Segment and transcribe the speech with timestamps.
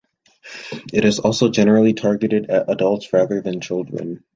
[0.91, 4.23] It is also generally targeted at adults, rather than children.